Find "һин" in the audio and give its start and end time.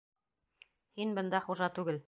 1.01-1.15